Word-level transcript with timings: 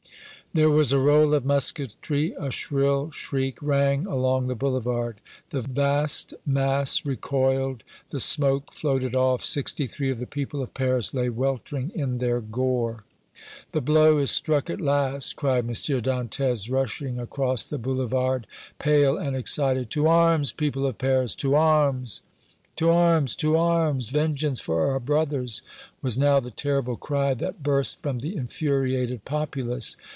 There 0.53 0.69
was 0.69 0.91
a 0.91 0.99
roll 0.99 1.33
of 1.33 1.45
musketry 1.45 2.33
a 2.37 2.51
shrill 2.51 3.09
shriek 3.11 3.57
rang 3.61 4.05
along 4.05 4.47
the 4.47 4.53
Boulevard 4.55 5.21
the 5.49 5.61
vast 5.61 6.33
mass 6.45 7.05
recoiled 7.05 7.83
the 8.09 8.19
smoke 8.19 8.73
floated 8.73 9.15
off 9.15 9.45
sixty 9.45 9.87
three 9.87 10.09
of 10.11 10.19
the 10.19 10.27
people 10.27 10.61
of 10.61 10.73
Paris 10.73 11.13
lay 11.13 11.29
weltering 11.29 11.89
in 11.95 12.17
their 12.17 12.41
gore! 12.41 13.05
"The 13.71 13.79
blow 13.79 14.17
is 14.17 14.29
struck 14.29 14.69
at 14.69 14.81
last!" 14.81 15.37
cried 15.37 15.63
M. 15.63 15.69
Dantès, 15.71 16.69
rushing 16.69 17.17
across 17.17 17.63
the 17.63 17.77
Boulevard, 17.77 18.45
pale 18.77 19.17
and 19.17 19.37
excited. 19.37 19.89
"To 19.91 20.09
arms, 20.09 20.51
people 20.51 20.85
of 20.85 20.97
Paris, 20.97 21.33
to 21.35 21.55
arms!" 21.55 22.23
"To 22.75 22.89
arms, 22.89 23.37
to 23.37 23.55
arms! 23.55 24.09
Vengeance 24.09 24.59
for 24.59 24.91
our 24.91 24.99
brothers!" 24.99 25.61
was 26.01 26.17
now 26.17 26.41
the 26.41 26.51
terrible 26.51 26.97
cry 26.97 27.33
that 27.35 27.63
burst 27.63 28.01
from 28.01 28.19
the 28.19 28.35
infuriated 28.35 29.23
populace. 29.23 29.95